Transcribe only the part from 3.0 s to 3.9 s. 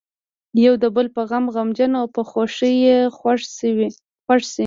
خوښ شي.